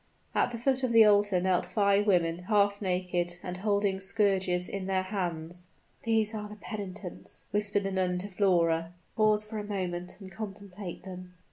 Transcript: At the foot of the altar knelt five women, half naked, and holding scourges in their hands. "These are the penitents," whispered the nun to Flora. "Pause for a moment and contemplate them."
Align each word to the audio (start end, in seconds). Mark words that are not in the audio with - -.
At 0.33 0.49
the 0.49 0.57
foot 0.57 0.81
of 0.81 0.93
the 0.93 1.05
altar 1.05 1.39
knelt 1.39 1.67
five 1.67 2.07
women, 2.07 2.45
half 2.45 2.81
naked, 2.81 3.35
and 3.43 3.57
holding 3.57 3.99
scourges 3.99 4.67
in 4.67 4.87
their 4.87 5.03
hands. 5.03 5.67
"These 6.01 6.33
are 6.33 6.49
the 6.49 6.55
penitents," 6.55 7.43
whispered 7.51 7.83
the 7.83 7.91
nun 7.91 8.17
to 8.17 8.27
Flora. 8.27 8.95
"Pause 9.15 9.45
for 9.45 9.59
a 9.59 9.63
moment 9.63 10.17
and 10.19 10.31
contemplate 10.31 11.03
them." 11.03 11.35